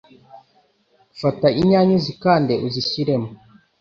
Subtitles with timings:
[1.21, 3.29] Fata inyanya uzikande uzishyiremo